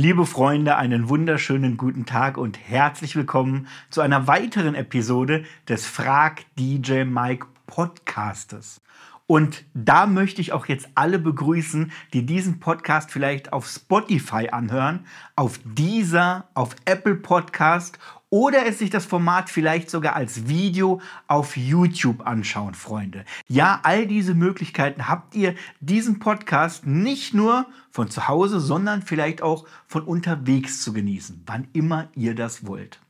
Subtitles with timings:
[0.00, 6.44] Liebe Freunde, einen wunderschönen guten Tag und herzlich willkommen zu einer weiteren Episode des Frag
[6.56, 8.80] DJ Mike Podcastes.
[9.26, 15.04] Und da möchte ich auch jetzt alle begrüßen, die diesen Podcast vielleicht auf Spotify anhören,
[15.34, 17.98] auf dieser, auf Apple Podcast
[18.30, 23.24] oder es sich das Format vielleicht sogar als Video auf YouTube anschauen, Freunde.
[23.46, 29.42] Ja, all diese Möglichkeiten habt ihr, diesen Podcast nicht nur von zu Hause, sondern vielleicht
[29.42, 33.00] auch von unterwegs zu genießen, wann immer ihr das wollt.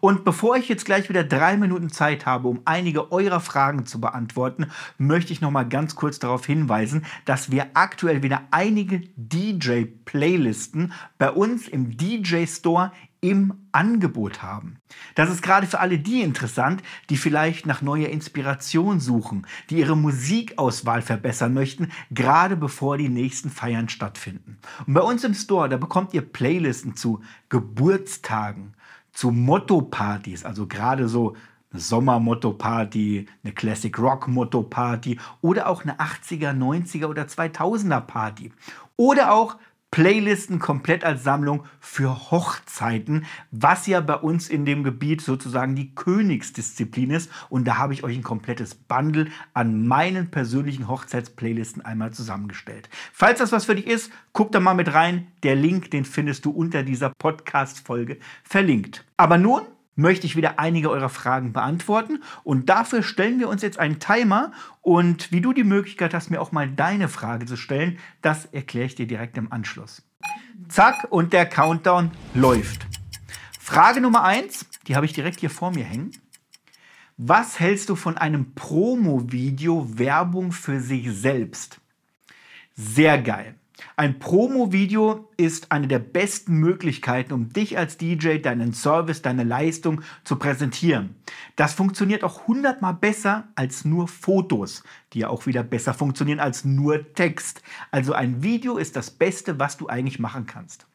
[0.00, 4.00] Und bevor ich jetzt gleich wieder drei Minuten Zeit habe, um einige eurer Fragen zu
[4.00, 4.66] beantworten,
[4.98, 11.30] möchte ich noch mal ganz kurz darauf hinweisen, dass wir aktuell wieder einige DJ-Playlisten bei
[11.30, 12.92] uns im DJ Store
[13.24, 14.76] im Angebot haben.
[15.14, 19.96] Das ist gerade für alle die interessant, die vielleicht nach neuer Inspiration suchen, die ihre
[19.96, 24.58] Musikauswahl verbessern möchten, gerade bevor die nächsten Feiern stattfinden.
[24.86, 28.74] Und bei uns im Store, da bekommt ihr Playlisten zu Geburtstagen,
[29.14, 31.34] zu Motto-Partys, also gerade so
[31.72, 38.52] eine Sommer-Motto-Party, eine Classic Rock-Motto-Party oder auch eine 80er, 90er oder 2000er Party.
[38.96, 39.56] Oder auch
[39.94, 45.94] Playlisten komplett als Sammlung für Hochzeiten, was ja bei uns in dem Gebiet sozusagen die
[45.94, 47.30] Königsdisziplin ist.
[47.48, 52.88] Und da habe ich euch ein komplettes Bundle an meinen persönlichen Hochzeitsplaylisten einmal zusammengestellt.
[53.12, 55.28] Falls das was für dich ist, guck da mal mit rein.
[55.44, 59.04] Der Link, den findest du unter dieser Podcast-Folge verlinkt.
[59.16, 59.62] Aber nun
[59.96, 62.22] möchte ich wieder einige eurer Fragen beantworten.
[62.42, 64.52] Und dafür stellen wir uns jetzt einen Timer.
[64.80, 68.86] Und wie du die Möglichkeit hast, mir auch mal deine Frage zu stellen, das erkläre
[68.86, 70.02] ich dir direkt im Anschluss.
[70.68, 72.86] Zack, und der Countdown läuft.
[73.60, 76.12] Frage Nummer eins, die habe ich direkt hier vor mir hängen.
[77.16, 81.80] Was hältst du von einem Promo-Video Werbung für sich selbst?
[82.74, 83.54] Sehr geil.
[83.96, 90.02] Ein Promo-Video ist eine der besten Möglichkeiten, um dich als DJ, deinen Service, deine Leistung
[90.24, 91.14] zu präsentieren.
[91.56, 96.64] Das funktioniert auch hundertmal besser als nur Fotos, die ja auch wieder besser funktionieren als
[96.64, 97.62] nur Text.
[97.90, 100.86] Also ein Video ist das Beste, was du eigentlich machen kannst.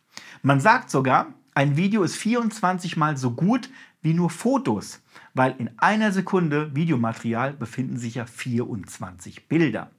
[0.41, 3.69] Man sagt sogar, ein Video ist 24 mal so gut
[4.01, 5.01] wie nur Fotos,
[5.33, 9.91] weil in einer Sekunde Videomaterial befinden sich ja 24 Bilder.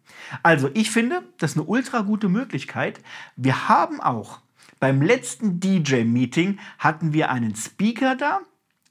[0.43, 3.00] Also ich finde, das ist eine ultra gute Möglichkeit.
[3.37, 4.41] Wir haben auch
[4.78, 8.41] beim letzten DJ-Meeting hatten wir einen Speaker da,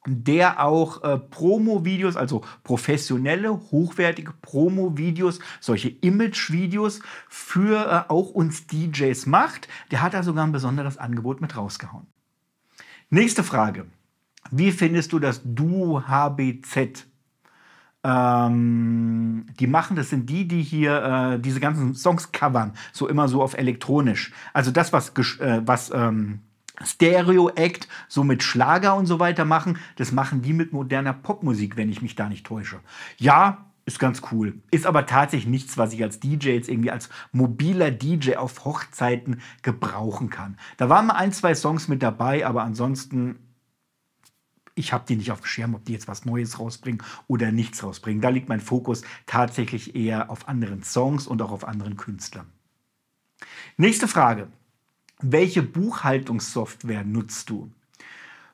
[0.05, 9.25] der auch äh, Promo-Videos, also professionelle, hochwertige Promo-Videos, solche Image-Videos für äh, auch uns DJs
[9.25, 9.67] macht.
[9.91, 12.07] Der hat da sogar ein besonderes Angebot mit rausgehauen.
[13.09, 13.87] Nächste Frage.
[14.51, 17.05] Wie findest du das Duo HBZ?
[18.03, 21.03] Ähm, die machen, das sind die, die hier
[21.35, 24.31] äh, diese ganzen Songs covern, so immer so auf elektronisch.
[24.53, 26.39] Also das, was, äh, was ähm,
[26.81, 31.75] Stereo Act so mit Schlager und so weiter machen, das machen die mit moderner Popmusik,
[31.75, 32.79] wenn ich mich da nicht täusche.
[33.17, 34.61] Ja, ist ganz cool.
[34.71, 39.41] Ist aber tatsächlich nichts, was ich als DJ jetzt irgendwie als mobiler DJ auf Hochzeiten
[39.61, 40.57] gebrauchen kann.
[40.77, 43.39] Da waren mal ein, zwei Songs mit dabei, aber ansonsten
[44.79, 47.83] ich habe die nicht auf dem Schirm, ob die jetzt was Neues rausbringen oder nichts
[47.83, 48.21] rausbringen.
[48.21, 52.47] Da liegt mein Fokus tatsächlich eher auf anderen Songs und auch auf anderen Künstlern.
[53.77, 54.47] Nächste Frage.
[55.21, 57.69] Welche Buchhaltungssoftware nutzt du?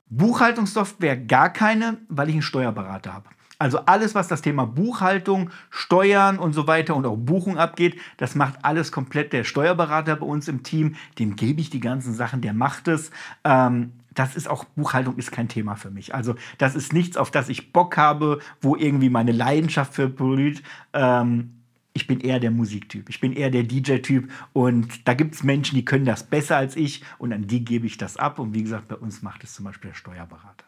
[0.10, 3.30] Buchhaltungssoftware gar keine, weil ich einen Steuerberater habe.
[3.58, 8.36] Also alles, was das Thema Buchhaltung, Steuern und so weiter und auch Buchung abgeht, das
[8.36, 10.96] macht alles komplett der Steuerberater bei uns im Team.
[11.20, 13.12] Dem gebe ich die ganzen Sachen, der macht es.
[13.44, 16.16] Ähm, das ist auch, Buchhaltung ist kein Thema für mich.
[16.16, 20.64] Also das ist nichts, auf das ich Bock habe, wo irgendwie meine Leidenschaft für blüht.
[20.94, 21.52] Ähm,
[21.94, 25.76] ich bin eher der Musiktyp, ich bin eher der DJ-Typ und da gibt es Menschen,
[25.76, 28.40] die können das besser als ich und an die gebe ich das ab.
[28.40, 30.66] Und wie gesagt, bei uns macht es zum Beispiel der Steuerberater.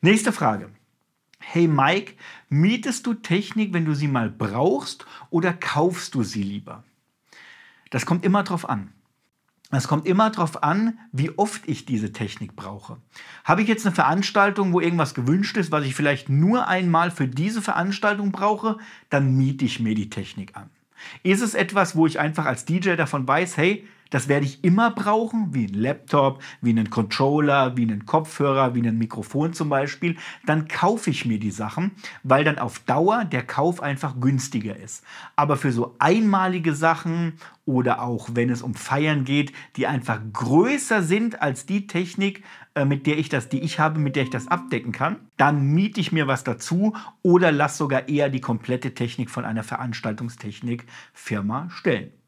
[0.00, 0.70] Nächste Frage.
[1.38, 2.14] Hey Mike,
[2.48, 6.84] mietest du Technik, wenn du sie mal brauchst oder kaufst du sie lieber?
[7.90, 8.92] Das kommt immer drauf an.
[9.72, 12.96] Es kommt immer darauf an, wie oft ich diese Technik brauche.
[13.44, 17.28] Habe ich jetzt eine Veranstaltung, wo irgendwas gewünscht ist, was ich vielleicht nur einmal für
[17.28, 18.78] diese Veranstaltung brauche,
[19.10, 20.70] dann miete ich mir die Technik an.
[21.22, 24.90] Ist es etwas, wo ich einfach als DJ davon weiß, hey, das werde ich immer
[24.90, 30.16] brauchen, wie ein Laptop, wie einen Controller, wie einen Kopfhörer, wie ein Mikrofon zum Beispiel.
[30.44, 31.92] Dann kaufe ich mir die Sachen,
[32.22, 35.04] weil dann auf Dauer der Kauf einfach günstiger ist.
[35.36, 37.34] Aber für so einmalige Sachen
[37.64, 42.42] oder auch wenn es um Feiern geht, die einfach größer sind als die Technik,
[42.74, 45.66] äh, mit der ich das, die ich habe, mit der ich das abdecken kann, dann
[45.66, 51.70] miete ich mir was dazu oder lasse sogar eher die komplette Technik von einer Veranstaltungstechnikfirma
[51.70, 52.19] stellen.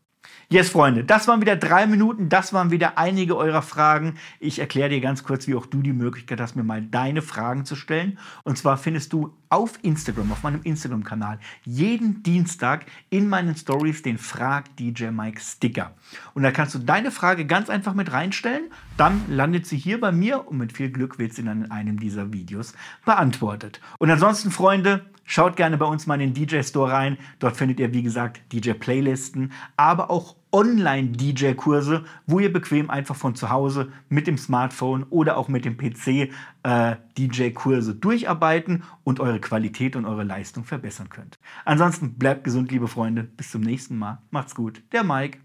[0.52, 4.16] Yes, Freunde, das waren wieder drei Minuten, das waren wieder einige eurer Fragen.
[4.38, 7.64] Ich erkläre dir ganz kurz, wie auch du die Möglichkeit hast, mir mal deine Fragen
[7.64, 8.18] zu stellen.
[8.44, 14.18] Und zwar findest du auf Instagram, auf meinem Instagram-Kanal, jeden Dienstag in meinen Stories den
[14.18, 15.94] Frag DJ Mike Sticker.
[16.34, 18.64] Und da kannst du deine Frage ganz einfach mit reinstellen.
[18.98, 21.98] Dann landet sie hier bei mir und mit viel Glück wird sie dann in einem
[21.98, 22.74] dieser Videos
[23.06, 23.80] beantwortet.
[23.98, 27.16] Und ansonsten, Freunde, Schaut gerne bei uns mal in den DJ Store rein.
[27.38, 33.50] Dort findet ihr, wie gesagt, DJ-Playlisten, aber auch Online-DJ-Kurse, wo ihr bequem einfach von zu
[33.50, 36.30] Hause mit dem Smartphone oder auch mit dem PC
[36.62, 41.38] äh, DJ-Kurse durcharbeiten und eure Qualität und eure Leistung verbessern könnt.
[41.64, 43.24] Ansonsten bleibt gesund, liebe Freunde.
[43.24, 44.18] Bis zum nächsten Mal.
[44.30, 44.82] Macht's gut.
[44.92, 45.38] Der Mike.